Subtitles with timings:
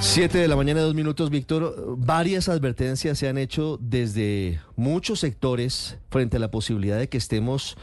[0.00, 1.96] 7 de la mañana, dos minutos, Víctor.
[1.98, 7.76] Varias advertencias se han hecho desde muchos sectores frente a la posibilidad de que estemos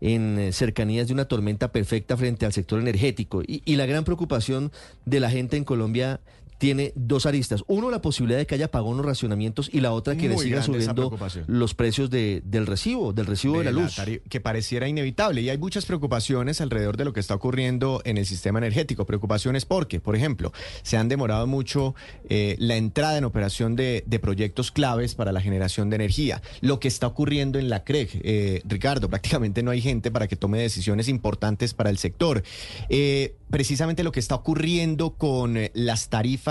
[0.00, 3.42] en eh, cercanías de una tormenta perfecta frente al sector energético.
[3.46, 4.72] Y, la gran preocupación
[5.06, 6.20] de la gente en Colombia
[6.58, 7.64] tiene dos aristas.
[7.66, 10.62] Uno, la posibilidad de que haya pagón o racionamientos y la otra que le sigan
[10.62, 13.96] subiendo los precios de, del recibo, del recibo de, la luz.
[14.28, 15.42] que pareciera inevitable.
[15.42, 19.04] Y hay muchas preocupaciones alrededor de lo que está ocurriendo en el sistema energético.
[19.04, 21.94] Preocupaciones porque, por ejemplo, se han demorado mucho
[22.28, 26.42] eh, la entrada en operación de, de, proyectos claves para la generación de energía.
[26.60, 30.36] Lo que está ocurriendo en la CREG, eh, Ricardo, prácticamente no hay gente para que
[30.36, 32.42] tome decisiones importantes para el sector.
[32.88, 36.43] Eh, precisamente lo que está ocurriendo con eh, las tarifas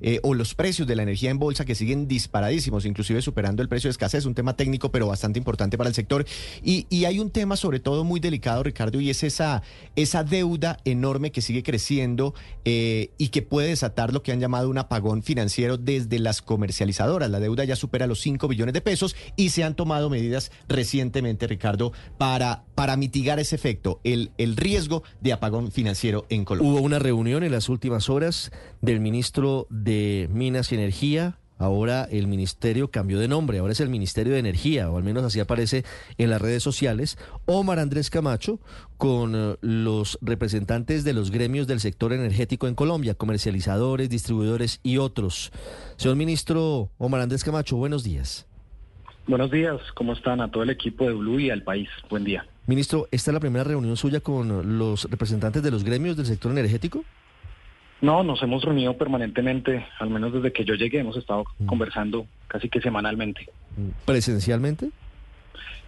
[0.00, 3.68] eh, o los precios de la energía en bolsa que siguen disparadísimos, inclusive superando el
[3.68, 6.24] precio de escasez, un tema técnico pero bastante importante para el sector.
[6.62, 9.62] Y, hay un tema sobre todo muy delicado, Ricardo, y es esa,
[9.94, 12.32] esa deuda enorme que sigue creciendo
[12.64, 17.30] eh, y que puede desatar lo que han llamado un apagón financiero desde las comercializadoras.
[17.30, 21.46] La deuda ya supera los 5 billones de pesos y se han tomado medidas recientemente,
[21.46, 26.98] Ricardo, para, para mitigar ese efecto, el, el riesgo de apagón financiero en Hubo una
[26.98, 29.33] reunión en las últimas horas del ministro
[29.68, 31.38] de Minas y Energía.
[31.58, 35.24] Ahora el ministerio cambió de nombre, ahora es el Ministerio de Energía, o al menos
[35.24, 35.84] así aparece
[36.18, 37.18] en las redes sociales.
[37.46, 38.60] Omar Andrés Camacho
[38.96, 44.98] con eh, los representantes de los gremios del sector energético en Colombia, comercializadores, distribuidores y
[44.98, 45.52] otros.
[45.96, 48.46] Señor ministro Omar Andrés Camacho, buenos días.
[49.26, 51.88] Buenos días, ¿cómo están a todo el equipo de Blue y al país?
[52.08, 52.46] Buen día.
[52.66, 56.52] Ministro, ¿esta es la primera reunión suya con los representantes de los gremios del sector
[56.52, 57.04] energético?
[58.04, 61.64] No, nos hemos reunido permanentemente, al menos desde que yo llegué, hemos estado mm.
[61.64, 63.48] conversando casi que semanalmente.
[64.04, 64.90] ¿Presencialmente?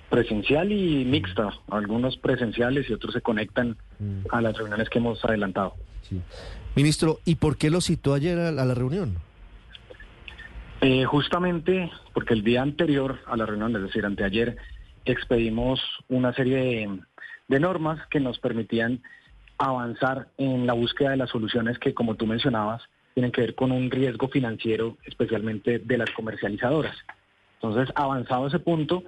[0.09, 4.29] Presencial y mixta, algunos presenciales y otros se conectan mm.
[4.31, 5.75] a las reuniones que hemos adelantado.
[6.75, 9.19] Ministro, ¿y por qué lo citó ayer a, la reunión?
[10.81, 14.57] Eh, justamente porque el día anterior a la reunión, es decir, anteayer,
[15.05, 16.89] expedimos una serie
[17.49, 19.03] de, normas que nos permitían
[19.59, 22.83] avanzar en la búsqueda de las soluciones que, como tú mencionabas,
[23.15, 26.97] tienen que ver con un riesgo financiero, especialmente de las comercializadoras.
[27.55, 29.05] Entonces, avanzado ese punto,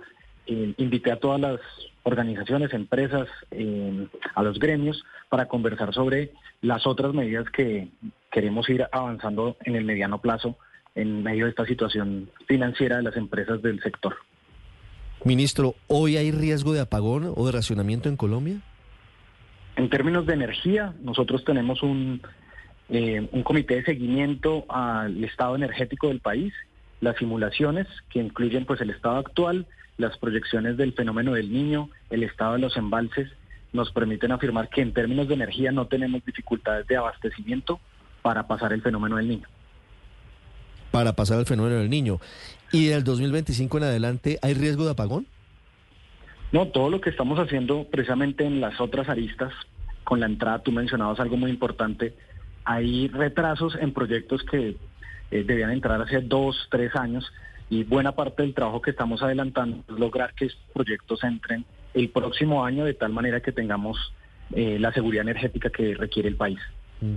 [0.47, 1.61] eh, invité a todas las
[2.05, 6.33] organizaciones, empresas, eh, a los gremios, para conversar sobre
[6.63, 7.89] las otras medidas que
[8.31, 10.57] queremos ir avanzando en el mediano plazo
[10.95, 14.17] en medio de esta situación financiera de las empresas del sector.
[15.25, 18.61] Ministro, ¿hoy hay riesgo de apagón o de racionamiento en Colombia?
[19.79, 22.21] En términos de energía, nosotros tenemos un,
[22.89, 26.53] eh, un comité de seguimiento al estado energético del país,
[27.01, 32.25] las simulaciones que incluyen pues el estado actual, las proyecciones del fenómeno del niño, el
[32.25, 33.31] estado de los embalses,
[33.73, 37.79] nos permiten afirmar que en términos de energía no tenemos dificultades de abastecimiento
[38.21, 39.47] para pasar el fenómeno del niño.
[40.91, 42.19] Para pasar el fenómeno del niño.
[42.73, 45.29] ¿Y del 2025 en adelante hay riesgo de apagón?
[46.53, 49.53] No, todo lo que estamos haciendo precisamente en las otras aristas,
[50.05, 52.15] con la entrada, tú mencionabas algo muy importante,
[52.65, 54.77] hay retrasos en proyectos que
[55.31, 57.31] eh, debían entrar hace dos, tres años
[57.71, 62.09] y buena parte del trabajo que estamos adelantando es lograr que estos proyectos entren el
[62.09, 64.13] próximo año de tal manera que tengamos
[64.53, 66.59] eh, la seguridad energética que requiere el país.
[67.01, 67.17] Mm.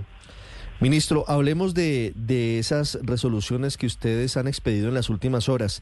[0.82, 5.80] Ministro, hablemos de, de esas resoluciones que ustedes han expedido en las últimas horas.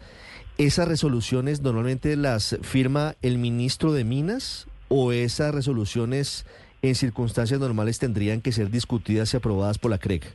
[0.59, 6.45] ¿Esas resoluciones normalmente las firma el ministro de Minas o esas resoluciones
[6.83, 10.35] en circunstancias normales tendrían que ser discutidas y aprobadas por la CREG?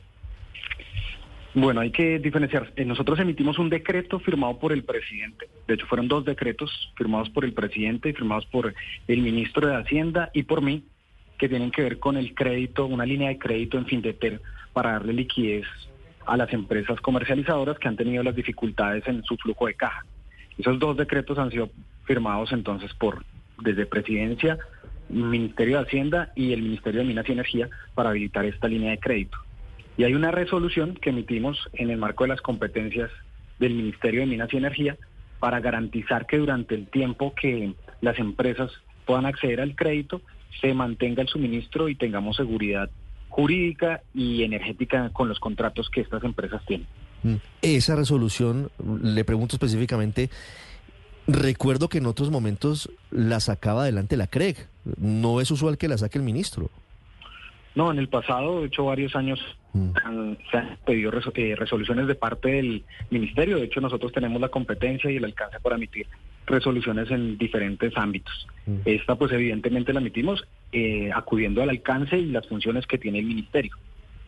[1.54, 2.72] Bueno, hay que diferenciar.
[2.74, 5.48] Eh, nosotros emitimos un decreto firmado por el presidente.
[5.68, 8.74] De hecho, fueron dos decretos firmados por el presidente y firmados por
[9.06, 10.82] el ministro de Hacienda y por mí,
[11.38, 14.40] que tienen que ver con el crédito, una línea de crédito en fin de ter
[14.72, 15.66] para darle liquidez
[16.26, 20.04] a las empresas comercializadoras que han tenido las dificultades en su flujo de caja.
[20.58, 21.70] Esos dos decretos han sido
[22.04, 23.24] firmados entonces por
[23.62, 24.58] desde Presidencia,
[25.08, 28.98] Ministerio de Hacienda y el Ministerio de Minas y Energía para habilitar esta línea de
[28.98, 29.38] crédito.
[29.96, 33.10] Y hay una resolución que emitimos en el marco de las competencias
[33.58, 34.96] del Ministerio de Minas y Energía
[35.38, 38.70] para garantizar que durante el tiempo que las empresas
[39.04, 40.20] puedan acceder al crédito
[40.60, 42.90] se mantenga el suministro y tengamos seguridad
[43.28, 46.86] jurídica y energética con los contratos que estas empresas tienen.
[47.22, 47.34] Mm.
[47.62, 48.70] Esa resolución,
[49.02, 50.30] le pregunto específicamente,
[51.26, 54.68] recuerdo que en otros momentos la sacaba adelante la CREG.
[54.98, 56.70] No es usual que la saque el ministro.
[57.74, 59.38] No, en el pasado, de hecho, varios años
[59.74, 59.90] Mm.
[60.04, 63.58] han- se han pedido eh, resoluciones de parte del ministerio.
[63.58, 66.06] De hecho, nosotros tenemos la competencia y el alcance para emitir
[66.46, 68.46] resoluciones en diferentes ámbitos.
[68.66, 68.78] Mm.
[68.84, 73.26] Esta, pues, evidentemente la emitimos eh, acudiendo al alcance y las funciones que tiene el
[73.26, 73.72] ministerio.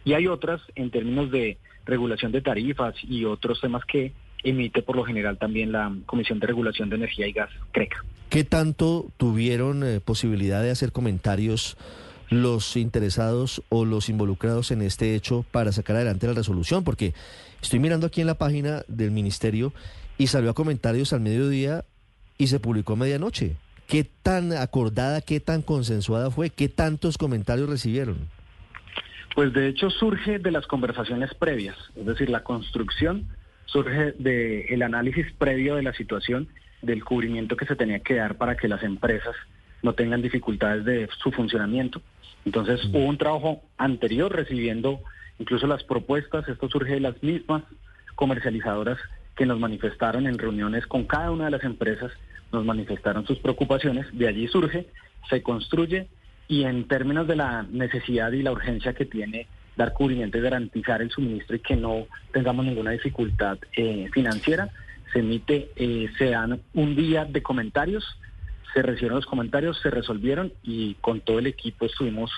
[0.05, 4.13] Y hay otras en términos de regulación de tarifas y otros temas que
[4.45, 8.05] emite por lo general también la Comisión de Regulación de Energía y Gas, CRECA.
[8.29, 11.77] ¿Qué tanto tuvieron eh, posibilidad de hacer comentarios
[12.31, 16.85] los interesados o los involucrados en este hecho para sacar adelante la resolución?
[16.85, 17.15] Porque
[17.63, 19.73] estoy mirando aquí en la página del ministerio
[20.19, 21.85] y salió a comentarios al mediodía
[22.39, 23.57] y se publicó a medianoche.
[23.87, 26.51] ¿Qué tan acordada, qué tan consensuada fue?
[26.51, 28.17] ¿Qué tantos comentarios recibieron?
[29.35, 33.27] Pues de hecho surge de las conversaciones previas, es decir, la construcción
[33.67, 36.49] surge del análisis previo de la situación,
[36.83, 39.35] del cubrimiento que se tenía que dar para que las empresas
[39.83, 42.01] no tengan dificultades de su funcionamiento.
[42.45, 45.01] Entonces hubo un trabajo anterior recibiendo
[45.39, 47.63] incluso las propuestas, esto surge de las mismas
[48.17, 48.99] comercializadoras
[49.37, 52.11] que nos manifestaron en reuniones con cada una de las empresas,
[52.53, 54.87] nos manifestaron sus preocupaciones, de allí surge,
[55.29, 56.09] se construye
[56.49, 59.47] y en términos de la necesidad y la urgencia que tiene
[59.77, 64.71] dar cubrimiento y garantizar el suministro y que no tengamos ninguna dificultad eh, financiera,
[65.13, 68.05] se emite, eh, se dan un día de comentarios,
[68.75, 72.31] se recibieron los comentarios, se resolvieron y con todo el equipo estuvimos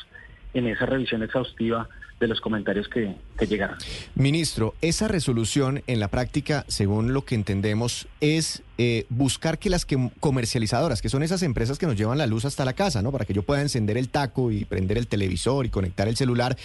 [0.52, 1.88] en esa revisión exhaustiva
[2.20, 3.78] de los comentarios que, que llegaron.
[4.14, 9.86] Ministro, esa resolución en la práctica, según lo que entendemos, es eh, buscar que las
[9.86, 13.10] que comercializadoras, que son esas empresas que nos llevan la luz hasta la casa, ¿no?
[13.10, 16.58] Para que yo pueda encender el taco y prender el televisor y conectar el celular,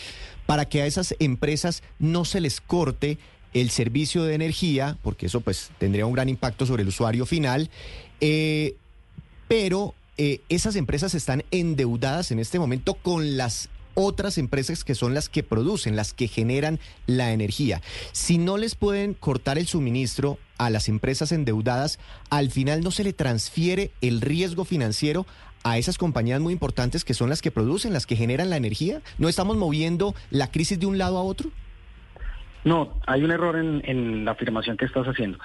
[0.45, 3.17] para que a esas empresas no se les corte
[3.53, 7.69] el servicio de energía, porque eso pues tendría un gran impacto sobre el usuario final,
[8.19, 8.75] eh,
[9.47, 15.13] pero eh, esas empresas están endeudadas en este momento con las otras empresas que son
[15.13, 17.81] las que producen, las que generan la energía.
[18.11, 21.99] Si no les pueden cortar el suministro a las empresas endeudadas,
[22.29, 25.25] al final no se le transfiere el riesgo financiero
[25.65, 29.01] a esas compañías muy importantes que son las que producen, las que generan la energía.
[29.17, 31.49] ¿No estamos moviendo la crisis de un lado a otro?
[32.63, 35.39] No, hay un error en, la afirmación que estás haciendo.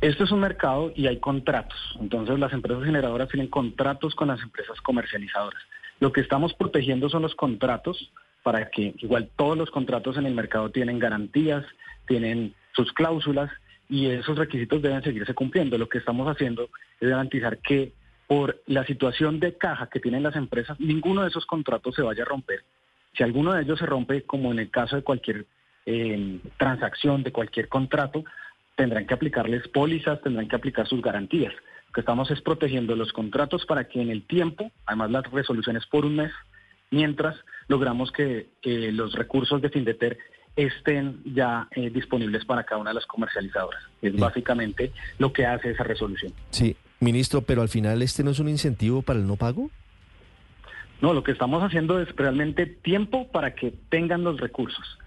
[0.00, 1.78] Esto es un mercado y hay contratos.
[1.98, 5.62] Entonces las empresas generadoras tienen contratos con las empresas comercializadoras.
[6.04, 8.12] Lo que estamos protegiendo son los contratos
[8.42, 11.64] para que igual todos los contratos en el mercado tienen garantías,
[12.06, 13.50] tienen sus cláusulas
[13.88, 15.78] y esos requisitos deben seguirse cumpliendo.
[15.78, 16.68] Lo que estamos haciendo
[17.00, 17.94] es garantizar que
[18.26, 22.24] por la situación de caja que tienen las empresas, ninguno de esos contratos se vaya
[22.24, 22.64] a romper.
[23.16, 25.46] Si alguno de ellos se rompe, como en el caso de cualquier
[25.86, 28.26] eh, transacción, de cualquier contrato,
[28.76, 31.54] tendrán que aplicarles pólizas, tendrán que aplicar sus garantías.
[31.94, 35.86] Lo que estamos es protegiendo los contratos para que en el tiempo, además las resoluciones
[35.86, 36.32] por un mes,
[36.90, 37.36] mientras
[37.68, 40.18] logramos que eh, los recursos de Findeter
[40.56, 43.80] estén ya eh, disponibles para cada una de las comercializadoras.
[44.02, 44.18] Es Sí.
[44.18, 46.32] básicamente lo que hace esa resolución.
[46.50, 49.70] Sí, ministro, pero al final este no es un incentivo para el no pago.
[51.00, 54.98] No, lo que estamos haciendo es realmente tiempo para que tengan los recursos.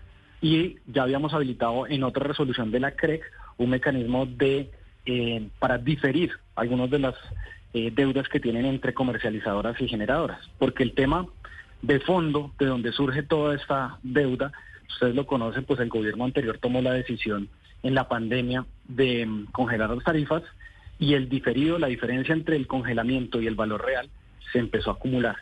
[0.42, 3.24] Y ya habíamos habilitado en otra resolución de la CREC
[3.58, 4.72] un mecanismo de
[5.10, 7.16] eh, para diferir algunas de las
[7.74, 10.40] eh, deudas que tienen entre comercializadoras y generadoras.
[10.60, 11.26] Porque el tema
[11.82, 14.52] de fondo, de donde surge toda esta deuda,
[14.90, 17.48] ustedes lo conocen, pues el gobierno anterior tomó la decisión
[17.84, 20.44] en la pandemia de mm, congelar las tarifas
[21.00, 24.10] y el diferido, la diferencia entre el congelamiento y el valor real,
[24.52, 25.38] se empezó a acumular.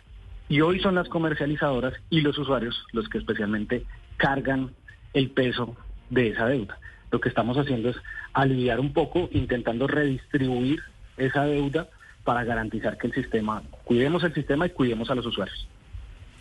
[0.48, 3.84] Y hoy son las comercializadoras y los usuarios los que especialmente
[4.17, 4.75] cargan
[5.15, 5.75] el peso
[6.12, 6.77] de esa deuda.
[7.15, 7.95] Lo que estamos haciendo es
[8.34, 10.81] aliviar un poco, intentando redistribuir
[11.15, 11.88] esa deuda
[12.25, 15.65] para garantizar que el sistema, cuidemos el sistema y cuidemos a los usuarios.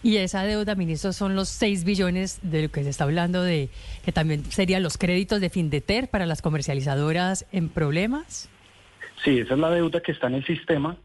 [0.02, 3.68] Y esa deuda, ministro, son los 6 billones de lo que se está hablando de
[4.04, 8.50] que también serían los créditos de Findeter para las comercializadoras en problemas.
[9.22, 10.96] Sí, esa es la deuda que está en el sistema,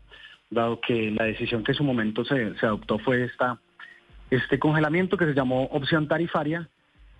[0.49, 3.59] dado que la decisión que en su momento se, se adoptó fue esta,
[4.31, 6.67] este congelamiento que se llamó opción tarifaria,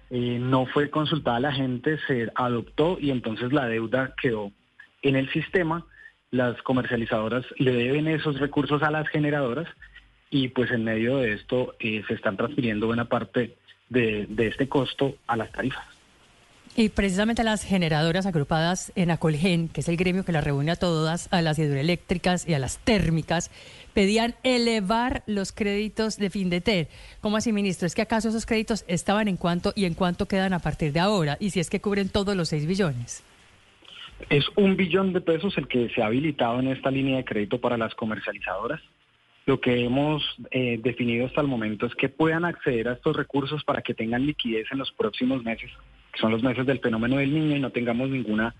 [0.10, 4.52] eh, no fue consultada la gente, se adoptó y entonces la deuda quedó
[5.02, 5.86] en el sistema.
[6.32, 9.68] Las comercializadoras le deben esos recursos a las generadoras
[10.30, 13.56] y pues en medio de esto eh, se están transfiriendo buena parte
[13.90, 15.99] de este costo a las tarifas.
[16.76, 20.76] Y precisamente las generadoras agrupadas en Acolgen, que es el gremio que las reúne a
[20.76, 23.52] todas, a las hidroeléctricas y a las térmicas,
[23.94, 26.88] pedían elevar los créditos de Findeter.
[27.22, 27.86] ¿Cómo así, ministro?
[27.86, 31.00] ¿Es que acaso esos créditos estaban en cuánto y en cuánto quedan a partir de
[31.00, 31.38] ahora?
[31.40, 33.24] Y si es que cubren todos los 6 billones.
[34.30, 37.60] Es un billón de pesos el que se ha habilitado en esta línea de crédito
[37.60, 38.82] para las comercializadoras.
[39.46, 43.64] Lo que hemos eh, definido hasta el momento es que puedan acceder a estos recursos
[43.64, 45.72] para que tengan liquidez en los próximos meses,
[46.12, 48.54] que son los meses del fenómeno del niño y no tengamos ninguna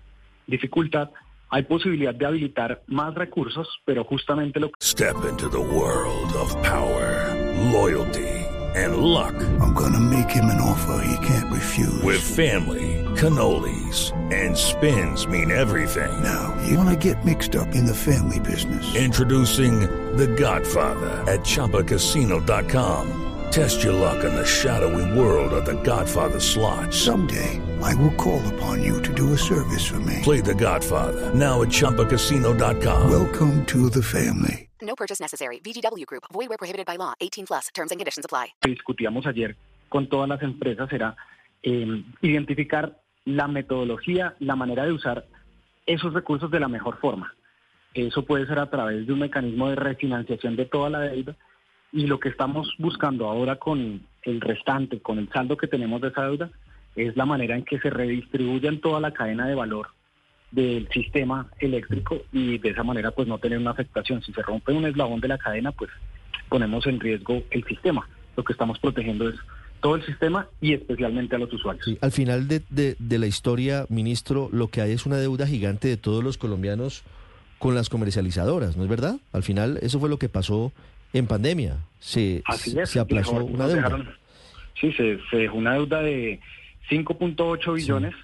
[0.46, 1.10] dificultad.
[1.50, 4.74] Hay posibilidad de habilitar más recursos, pero justamente lo que...
[4.80, 7.34] Step into the world of power,
[7.72, 8.40] loyalty
[8.74, 9.34] and luck.
[9.60, 12.02] I'm gonna make him an offer he can't refuse.
[12.02, 16.22] With family, cannolis and spins mean everything.
[16.22, 18.94] Now, you wanna get mixed up in the family business.
[18.94, 19.80] Introducing
[20.16, 23.29] The Godfather at ChumbaCasino.com.
[23.50, 26.94] Test your luck in the shadowy world of The Godfather slot.
[26.94, 30.20] Someday, I will call upon you to do a service for me.
[30.22, 33.10] Play The Godfather now at ChumbaCasino.com.
[33.10, 34.68] Welcome to the family.
[34.80, 35.58] No purchase necessary.
[35.64, 36.24] VGW Group.
[36.32, 37.14] Void where prohibited by law.
[37.20, 37.68] 18 plus.
[37.74, 38.54] Terms and conditions apply.
[38.62, 39.56] discutíamos ayer
[39.88, 41.16] con todas las empresas era
[41.64, 45.26] eh, identificar la metodología, la manera de usar
[45.86, 47.34] esos recursos de la mejor forma.
[47.94, 51.36] Eso puede ser a través de un mecanismo de refinanciación de toda la deuda
[51.92, 56.08] y lo que estamos buscando ahora con el restante, con el saldo que tenemos de
[56.08, 56.50] esa deuda,
[56.96, 59.88] es la manera en que se redistribuya en toda la cadena de valor
[60.50, 64.22] del sistema eléctrico y de esa manera pues no tener una afectación.
[64.22, 65.90] Si se rompe un eslabón de la cadena, pues
[66.48, 68.08] ponemos en riesgo el sistema.
[68.36, 69.36] Lo que estamos protegiendo es
[69.80, 71.86] todo el sistema y especialmente a los usuarios.
[72.00, 76.22] Al final de la historia, ministro, lo que hay es una deuda gigante de todos
[76.22, 77.02] los colombianos
[77.58, 79.16] con las comercializadoras, ¿no es verdad?
[79.32, 80.72] Al final, eso fue lo que pasó
[81.12, 81.76] en pandemia.
[81.98, 82.90] Se, Así es.
[82.90, 83.82] se aplazó Mejor, una deuda.
[83.88, 84.14] dejaron-
[84.80, 86.40] sí, se, se dejó una deuda de
[86.88, 88.14] 5.8 billones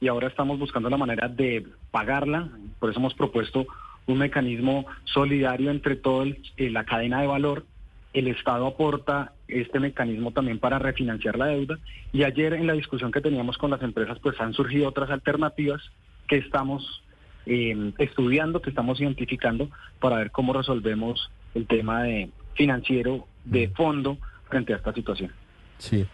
[0.00, 2.48] y ahora estamos buscando la manera de pagarla.
[2.78, 3.66] Por eso hemos propuesto
[4.06, 6.26] un mecanismo solidario entre toda
[6.58, 7.64] la cadena de valor.
[8.12, 11.78] El Estado aporta este mecanismo también para refinanciar la deuda.
[12.12, 15.80] Y ayer en la discusión que teníamos con las empresas, pues han surgido otras alternativas
[16.28, 17.02] que estamos
[17.46, 19.70] eh, estudiando, que estamos identificando
[20.00, 24.18] para ver cómo resolvemos el tema de financiero de fondo
[24.48, 25.32] frente a esta situación.
[25.78, 26.06] Sí.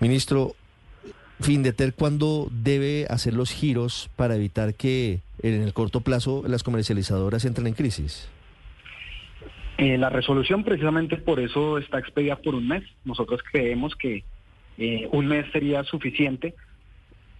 [0.00, 0.54] Ministro,
[1.40, 7.44] Findeter, ¿cuándo debe hacer los giros para evitar que en el corto plazo las comercializadoras
[7.44, 8.28] entren en crisis?
[9.78, 12.82] Eh, la resolución precisamente por eso está expedida por un mes.
[13.04, 14.24] Nosotros creemos que
[14.76, 16.54] eh, un mes sería suficiente.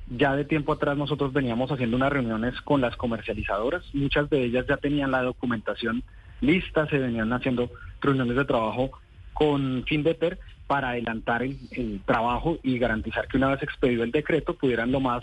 [0.08, 3.82] Ya de tiempo atrás nosotros veníamos haciendo unas reuniones con las comercializadoras.
[3.92, 6.04] Muchas de ellas ya tenían la documentación
[6.40, 8.90] lista, se venían haciendo reuniones de trabajo
[9.32, 14.54] con Findeter para adelantar el, el trabajo y garantizar que una vez expedido el decreto
[14.54, 15.22] pudieran lo más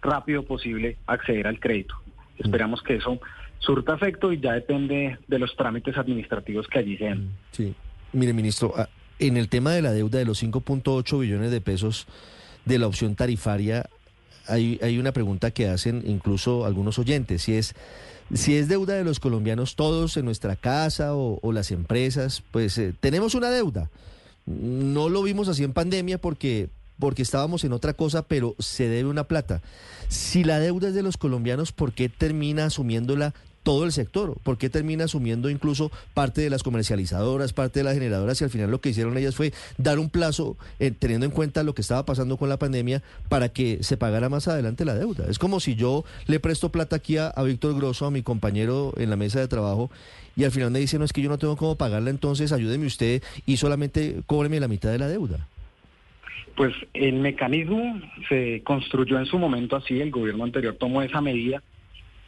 [0.00, 1.94] rápido posible acceder al crédito.
[2.38, 3.20] Esperamos que eso
[3.58, 7.28] surta efecto y ya depende de los trámites administrativos que allí sean.
[7.52, 7.74] Sí.
[8.12, 8.88] Mire, ministro, ah,
[9.18, 12.06] en el tema de la deuda de los 5.8 billones de pesos
[12.64, 13.88] de la opción tarifaria,
[14.48, 17.74] hay, hay una pregunta que hacen incluso algunos oyentes, si es,
[18.34, 22.94] si es deuda de los colombianos todos en nuestra casa o, las empresas, pues eh,
[23.00, 23.90] tenemos una deuda.
[24.46, 26.68] No lo vimos así en pandemia porque,
[26.98, 29.62] porque estábamos en otra cosa, pero se debe una plata.
[30.08, 34.36] Si la deuda es de los colombianos, ¿por qué termina asumiéndola todo el sector?
[34.42, 38.40] ¿Por qué termina asumiendo incluso parte de las comercializadoras, parte de las generadoras?
[38.40, 41.62] Y al final lo que hicieron ellas fue dar un plazo, eh, teniendo en cuenta
[41.62, 45.26] lo que estaba pasando con la pandemia, para que se pagara más adelante la deuda.
[45.28, 49.10] Es como si yo le presto plata aquí a, Víctor Grosso, a mi compañero en
[49.10, 49.90] la mesa de trabajo,
[50.36, 52.86] y al final me dice, no, es que yo no tengo cómo pagarla, entonces ayúdeme
[52.86, 55.46] usted y solamente cóbreme la mitad de la deuda.
[56.56, 61.62] Pues el mecanismo se construyó en su momento así, el gobierno anterior tomó esa medida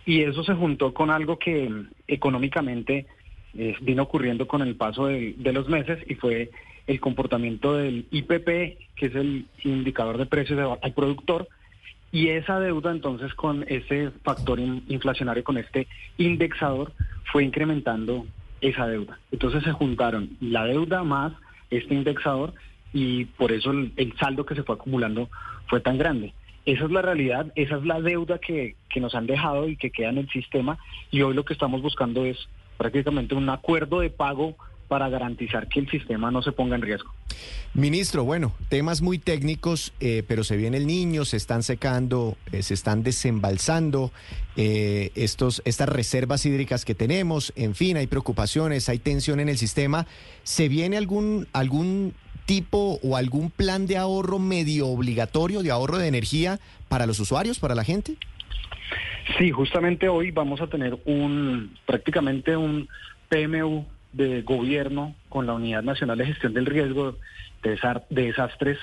[0.05, 3.07] y eso se juntó con algo que mm, económicamente
[3.55, 6.51] eh, vino ocurriendo con el paso de, los meses y fue
[6.87, 8.47] el comportamiento del IPP,
[8.97, 11.49] que es el indicador de precios de- al productor,
[12.11, 15.87] y esa deuda entonces con ese factor in- inflacionario, con este
[16.19, 16.93] indexador,
[17.31, 18.27] fue incrementando
[18.61, 19.19] esa deuda.
[19.31, 21.33] Entonces se juntaron la deuda más
[21.71, 22.53] este indexador
[22.93, 25.31] y por eso el saldo que se fue acumulando
[25.67, 26.35] fue tan grande.
[26.65, 29.91] Esa es la realidad, esa es la deuda que, que nos han dejado y que
[29.91, 30.79] queda en el sistema
[31.11, 34.57] y hoy lo que estamos buscando es prácticamente un acuerdo de pago
[34.93, 37.11] para garantizar que el sistema no se ponga en riesgo.
[37.73, 42.63] Ministro, bueno, temas muy técnicos, eh, pero se viene el niño, se están secando, eh,
[42.63, 44.13] se están desembalsando
[44.57, 49.57] eh, estos, estas reservas hídricas que tenemos, en fin, hay preocupaciones, hay tensión en el
[49.57, 50.07] sistema.
[50.43, 52.13] ¿Se viene algún, algún
[52.47, 56.59] tipo o algún plan de ahorro medio obligatorio de ahorro de energía
[56.89, 58.17] para los usuarios, para la gente?
[59.39, 62.89] Sí, justamente hoy vamos a tener un prácticamente un
[63.29, 67.17] PMU de gobierno con la Unidad Nacional de Gestión del Riesgo
[67.63, 67.79] de,
[68.11, 68.79] Desastres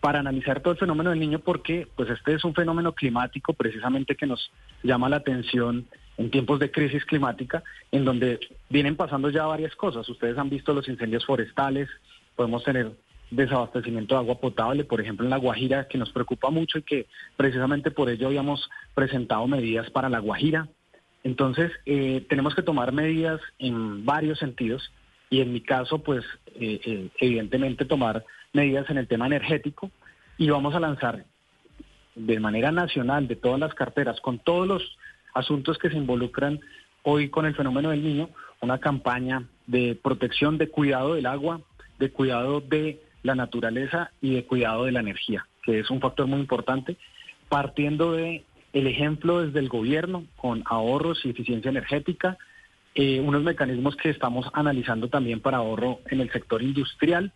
[0.00, 4.16] para analizar todo el fenómeno del niño porque pues este es un fenómeno climático precisamente
[4.16, 4.50] que nos
[4.82, 10.08] llama la atención en tiempos de crisis climática en donde vienen pasando ya varias cosas.
[10.08, 11.88] Ustedes han visto los incendios forestales,
[12.34, 12.90] podemos tener
[13.32, 17.06] desabastecimiento de agua potable, por ejemplo en La Guajira, que nos preocupa mucho y que
[17.36, 20.68] precisamente por ello habíamos presentado medidas para La Guajira.
[21.24, 24.92] Entonces, eh, tenemos que tomar medidas en varios sentidos
[25.30, 26.24] y en mi caso, pues,
[26.56, 29.90] eh, eh, evidentemente tomar medidas en el tema energético
[30.36, 31.24] y vamos a lanzar
[32.14, 34.98] de manera nacional de todas las carteras, con todos los
[35.32, 36.60] asuntos que se involucran
[37.02, 38.28] hoy con el fenómeno del niño,
[38.60, 41.62] una campaña de protección, de cuidado del agua,
[41.98, 46.26] de cuidado de la naturaleza y de cuidado de la energía, que es un factor
[46.26, 46.96] muy importante,
[47.48, 52.38] partiendo de el ejemplo desde el gobierno con ahorros y eficiencia energética,
[52.94, 57.32] eh, unos mecanismos que estamos analizando también para ahorro en el sector industrial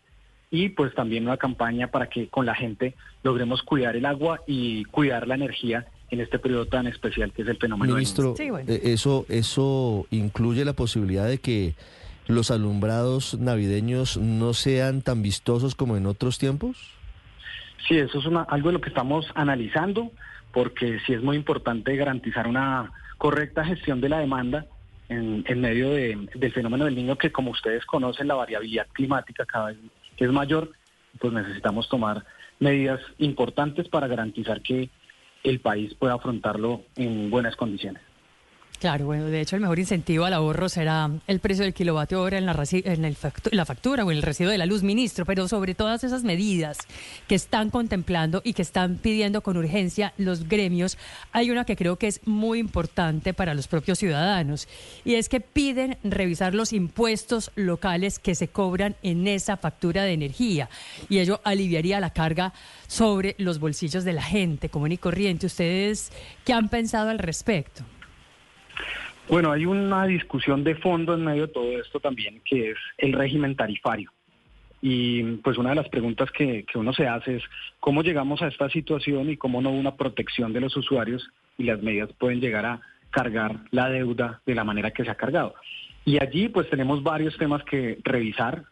[0.51, 4.85] y pues también una campaña para que con la gente logremos cuidar el agua y
[4.85, 8.71] cuidar la energía en este periodo tan especial que es el fenómeno Ministro, Sí, bueno.
[8.71, 11.75] eh, eso, eso incluye la posibilidad de que
[12.29, 16.77] los alumbrados navideños no sean tan vistosos como en otros tiempos.
[17.87, 20.11] Sí, eso es una, algo de lo que estamos analizando,
[20.53, 24.67] porque sí es muy importante garantizar una correcta gestión de la demanda
[25.09, 29.45] en, en medio de- del fenómeno del niño, que como ustedes conocen, la variabilidad climática
[29.47, 29.77] cada vez
[30.17, 30.73] es mayor,
[31.21, 32.25] pues necesitamos tomar
[32.59, 34.91] medidas importantes para garantizar que
[35.45, 38.03] el país pueda afrontarlo en buenas condiciones.
[38.79, 42.37] Claro, bueno, de hecho el mejor incentivo al ahorro será el precio del kilovatio hora
[42.37, 43.17] en la, en el
[43.53, 46.79] la factura o en el recibo de la luz, ministro, pero sobre todas esas medidas
[47.27, 50.99] que están contemplando y que están pidiendo con urgencia los gremios,
[51.33, 54.69] hay una que creo que es muy importante para los propios ciudadanos
[55.07, 60.13] y es que piden revisar los impuestos locales que se cobran en esa factura de
[60.13, 60.69] energía
[61.09, 62.53] y ello aliviaría la carga
[62.89, 65.47] sobre los bolsillos de la gente común y corriente.
[65.47, 66.13] ¿Ustedes
[66.45, 67.83] qué han pensado al respecto?
[69.29, 73.13] Bueno, hay una discusión de fondo en medio de todo esto también, que es el
[73.13, 74.13] régimen tarifario.
[74.81, 77.43] Y pues una de las preguntas que, que uno se hace es
[77.81, 81.83] cómo llegamos a esta situación y cómo no una protección de los usuarios y las
[81.83, 85.55] medidas pueden llegar a cargar la deuda de la manera que se ha cargado.
[86.05, 88.65] Y allí pues tenemos varios temas que revisar.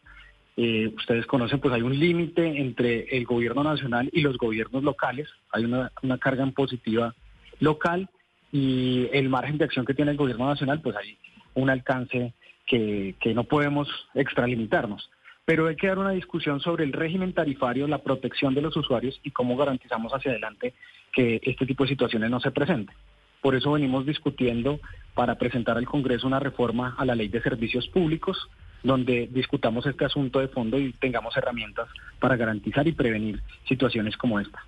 [0.56, 5.28] Eh, ustedes conocen, pues hay un límite entre el gobierno nacional y los gobiernos locales.
[5.50, 7.12] Hay una, una carga impositiva
[7.58, 8.08] local
[8.54, 11.18] y el margen de acción que tiene el gobierno nacional, pues hay
[11.54, 15.10] un alcance que, que no podemos extralimitarnos.
[15.44, 19.20] Pero hay que dar una discusión sobre el régimen tarifario, la protección de los usuarios
[19.24, 20.72] y cómo garantizamos hacia adelante
[21.12, 22.94] que este tipo de situaciones no se presenten.
[23.42, 24.78] Por eso venimos discutiendo
[25.14, 28.38] para presentar al Congreso una reforma a la ley de servicios públicos,
[28.84, 31.88] donde discutamos este asunto de fondo y tengamos herramientas
[32.20, 34.64] para garantizar y prevenir situaciones como esta.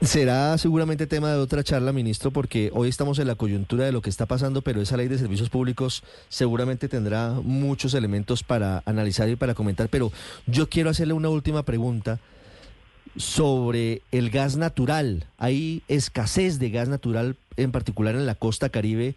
[0.00, 4.00] Será seguramente tema de otra charla, ministro, porque hoy estamos en la coyuntura de lo
[4.00, 9.28] que está pasando, pero esa ley de servicios públicos seguramente tendrá muchos elementos para analizar
[9.28, 9.88] y para comentar.
[9.88, 10.12] Pero
[10.46, 12.20] yo quiero hacerle una última pregunta
[13.16, 15.26] sobre el gas natural.
[15.36, 19.16] Hay escasez de gas natural, en particular en la costa caribe,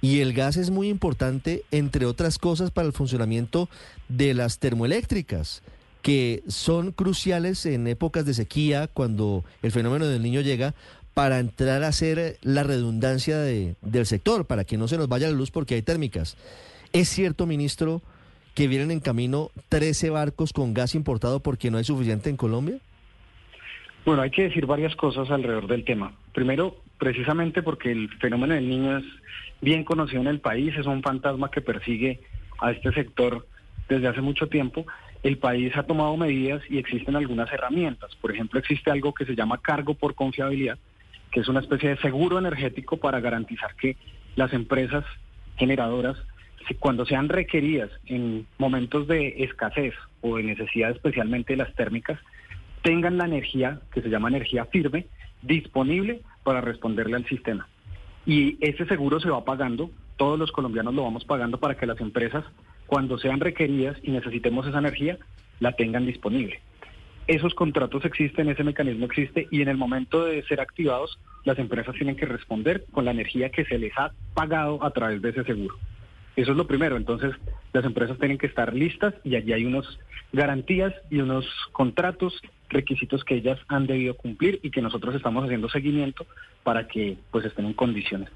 [0.00, 3.68] y el gas es muy importante, entre otras cosas, para el funcionamiento
[4.08, 5.62] de las termoeléctricas
[6.02, 10.74] que son cruciales en épocas de sequía, cuando el fenómeno del niño llega,
[11.14, 15.28] para entrar a hacer la redundancia de- del sector, para que no se nos vaya
[15.28, 16.36] la luz porque hay térmicas.
[16.92, 18.02] ¿Es cierto, ministro,
[18.54, 22.78] que vienen en camino 13 barcos con gas importado porque no hay suficiente en Colombia?
[24.04, 26.12] Bueno, hay que decir varias cosas alrededor del tema.
[26.34, 29.04] Primero, precisamente porque el fenómeno del niño es
[29.60, 32.20] bien conocido en el país, es un fantasma que persigue
[32.60, 33.46] a este sector
[33.88, 34.84] desde hace mucho tiempo.
[35.22, 38.14] El país ha tomado medidas y existen algunas herramientas.
[38.16, 40.78] Por ejemplo, existe algo que se llama cargo por confiabilidad,
[41.30, 43.96] que es una especie de seguro energético para garantizar que
[44.34, 45.04] las empresas
[45.56, 46.16] generadoras,
[46.78, 52.18] cuando sean requeridas en momentos de escasez o de necesidad especialmente de las térmicas,
[52.82, 55.06] tengan la energía, que se llama energía firme,
[55.42, 57.68] disponible para responderle al sistema.
[58.26, 62.00] Y ese seguro se va pagando, todos los colombianos lo vamos pagando para que las
[62.00, 62.44] empresas,
[62.92, 65.16] cuando sean requeridas y necesitemos esa energía,
[65.60, 66.60] la tengan disponible.
[67.26, 71.94] Esos contratos existen, ese mecanismo existe y en el momento de ser activados, las empresas
[71.94, 75.42] tienen que responder con la energía que se les ha pagado a través de ese
[75.44, 75.74] seguro.
[76.36, 76.98] Eso es lo primero.
[76.98, 77.34] Entonces,
[77.72, 79.86] las empresas tienen que estar listas y allí hay unas
[80.34, 85.70] garantías y unos contratos, requisitos que ellas han debido cumplir y que nosotros estamos haciendo
[85.70, 86.26] seguimiento
[86.62, 88.28] para que pues estén en condiciones.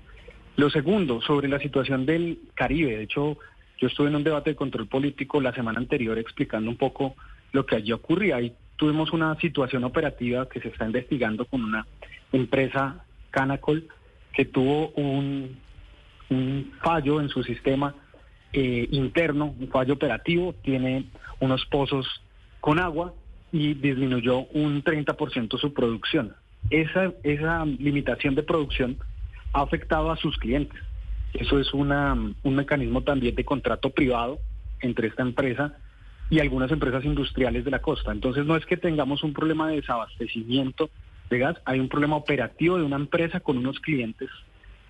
[0.56, 2.96] Lo segundo, sobre la situación del Caribe.
[2.96, 3.36] De hecho,
[3.78, 7.14] yo estuve en un debate de control político la semana anterior explicando un poco
[7.52, 8.36] lo que allí ocurría.
[8.36, 11.86] Ahí tuvimos una situación operativa que se está investigando con una
[12.32, 13.88] empresa, Canacol,
[14.32, 15.56] que tuvo un
[16.30, 17.94] un fallo en su sistema
[18.52, 21.04] eh, interno, un fallo operativo, tiene
[21.40, 22.06] unos pozos
[22.60, 23.12] con agua
[23.52, 26.34] y disminuyó un 30% su producción.
[26.70, 28.96] Esa, esa limitación de producción
[29.52, 30.80] ha afectado a sus clientes.
[31.40, 34.38] Eso es una, un mecanismo también de contrato privado
[34.80, 35.74] entre esta empresa
[36.30, 38.12] y algunas empresas industriales de la costa.
[38.12, 40.90] Entonces no es que tengamos un problema de desabastecimiento
[41.30, 44.30] de gas, hay un problema operativo de una empresa con unos clientes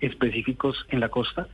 [0.01, 1.47] específicos en la costa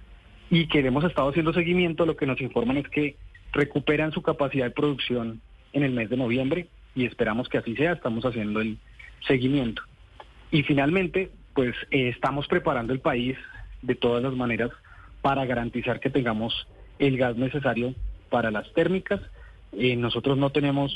[0.50, 3.16] y que hemos estado haciendo seguimiento, lo que nos informan es que
[3.54, 7.94] recuperan su capacidad de producción en el mes de noviembre y esperamos que así sea,
[7.94, 8.78] estamos haciendo el
[9.28, 9.82] seguimiento.
[10.52, 13.38] Y finalmente, pues eh, estamos preparando el país
[13.82, 14.72] de todas las maneras
[15.24, 16.68] para garantizar que tengamos
[17.00, 17.96] el gas necesario
[18.30, 19.20] para las térmicas.
[19.72, 20.94] Eh, nosotros no tenemos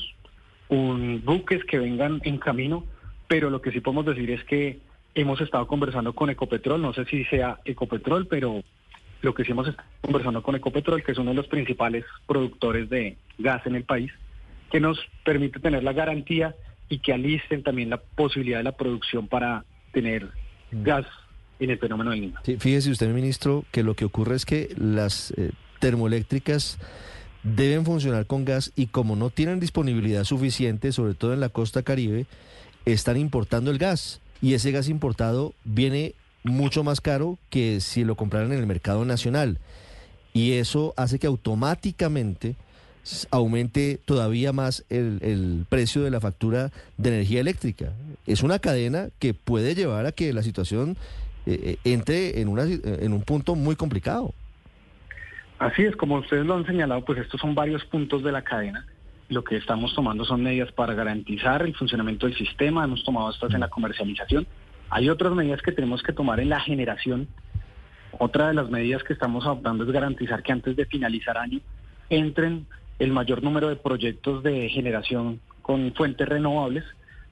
[0.69, 2.83] un buques que vengan en camino,
[3.27, 4.79] pero lo que sí podemos decir es que
[5.17, 8.63] Hemos estado conversando con Ecopetrol, no sé si sea Ecopetrol, pero
[9.23, 12.87] lo que sí hemos estado conversando con Ecopetrol, que es uno de los principales productores
[12.87, 14.11] de gas en el país,
[14.69, 16.53] que nos permite tener la garantía
[16.87, 20.25] y que alisten también la posibilidad de la producción para tener
[20.69, 20.83] mm.
[20.83, 21.07] gas
[21.59, 22.35] en el fenómeno del niño.
[22.43, 26.77] Sí, fíjese usted, ministro, que lo que ocurre es que las eh, termoeléctricas
[27.43, 31.83] deben funcionar con gas y como no tienen disponibilidad suficiente, sobre todo en la costa
[31.83, 32.25] caribe,
[32.85, 38.15] están importando el gas y ese gas importado viene mucho más caro que si lo
[38.15, 39.59] compraran en el mercado nacional.
[40.33, 42.55] Y eso hace que automáticamente
[43.31, 47.93] aumente todavía más el, precio de la factura de energía eléctrica.
[48.25, 50.97] Es una cadena que puede llevar a que la situación
[51.47, 54.33] eh, eh, entre en, una, en un punto muy complicado.
[55.59, 58.85] Así es, como ustedes lo han señalado, pues estos son varios puntos de la cadena
[59.29, 63.53] lo que estamos tomando son medidas para garantizar el funcionamiento del sistema, hemos tomado estas
[63.53, 64.47] en la comercialización.
[64.89, 67.27] Hay otras medidas que tenemos que tomar en la generación.
[68.19, 71.59] Otra de las medidas que estamos adoptando es garantizar que antes de finalizar año
[72.09, 72.67] entren
[72.99, 76.85] el mayor número de proyectos de generación con fuentes renovables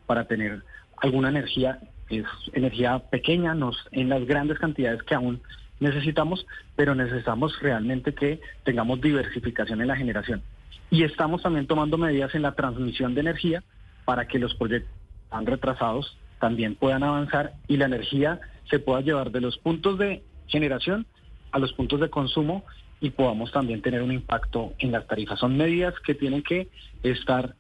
[0.06, 0.63] para tener
[0.97, 5.41] alguna energía, es energía pequeña, nos, en las grandes cantidades que aún
[5.80, 10.41] necesitamos, pero necesitamos realmente que tengamos diversificación en la generación.
[10.89, 13.63] Y estamos también tomando medidas en la transmisión de energía
[14.06, 14.91] para que los proyectos
[15.30, 18.39] tan retrasados también puedan avanzar y la energía
[18.70, 21.06] se pueda llevar de los puntos de generación
[21.52, 22.63] a los puntos de consumo
[23.02, 25.39] y podamos también tener un impacto en las tarifas.
[25.39, 26.70] Son medidas que tienen que
[27.04, 27.56] estar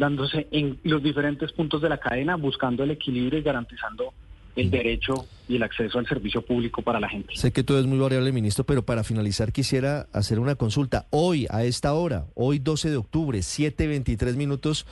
[0.00, 4.14] dándose en los diferentes puntos de la cadena, buscando el equilibrio y garantizando
[4.56, 7.36] el derecho y el acceso al servicio público para la gente.
[7.36, 11.06] Sé que todo es muy variable, ministro, pero para finalizar quisiera hacer una consulta.
[11.10, 14.86] Hoy, a esta hora, hoy 12 de octubre, 7.23 minutos,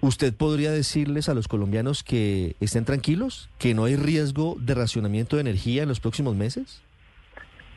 [0.00, 5.36] ¿usted podría decirles a los colombianos que estén tranquilos, que no hay riesgo de racionamiento
[5.36, 6.82] de energía en los próximos meses?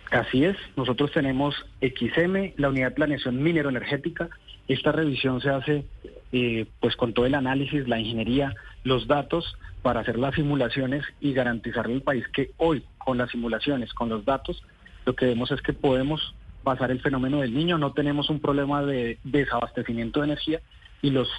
[0.10, 4.30] Así es, nosotros tenemos XM, la unidad de planeación minero energética.
[4.67, 5.86] Esta revisión se hace
[6.32, 11.34] eh, pues con todo el análisis, la ingeniería, los datos para hacer las simulaciones y
[11.34, 14.63] garantizarle al país que hoy, con las simulaciones, con los datos,
[15.06, 18.84] lo que vemos es que podemos pasar el fenómeno del niño, no tenemos un problema
[18.84, 20.62] de desabastecimiento de energía
[21.01, 21.30] y los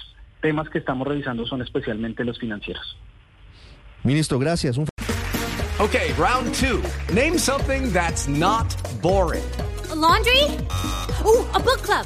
[0.41, 2.97] temas que estamos revisando son especialmente los financieros.
[4.03, 4.79] Ministro, gracias.
[5.79, 6.81] Okay, round two.
[7.13, 8.65] Name something that's not
[9.01, 9.43] boring.
[9.93, 10.43] laundry?
[11.25, 12.05] Uh, a book club.